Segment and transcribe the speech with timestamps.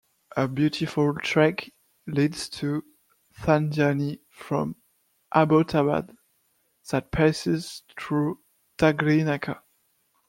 [0.35, 1.69] A beautiful trek
[2.07, 2.83] leads to
[3.39, 4.75] Thandiani from
[5.31, 6.17] Abbottabad
[6.89, 8.39] that passes through
[8.79, 9.61] Dagri naka.